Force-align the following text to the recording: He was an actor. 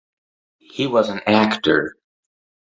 He 0.57 0.87
was 0.87 1.09
an 1.09 1.19
actor. 1.27 1.95